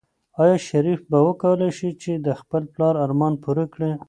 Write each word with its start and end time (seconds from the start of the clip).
آیا 0.41 0.57
شریف 0.67 0.99
به 1.09 1.17
وکولی 1.27 1.69
شي 1.77 1.89
چې 2.01 2.11
د 2.25 2.27
خپل 2.39 2.61
پلار 2.73 2.95
ارمان 3.05 3.33
پوره 3.43 3.65
کړي؟ 3.73 3.91